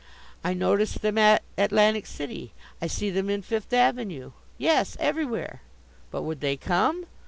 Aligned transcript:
I 0.43 0.55
notice 0.55 0.95
them 0.95 1.19
at 1.19 1.43
Atlantic 1.59 2.07
City, 2.07 2.53
I 2.81 2.87
see 2.87 3.11
them 3.11 3.29
in 3.29 3.43
Fifth 3.43 3.71
Avenue 3.71 4.31
yes, 4.57 4.97
everywhere. 4.99 5.61
But 6.09 6.23
would 6.23 6.41
they 6.41 6.57
come? 6.57 7.05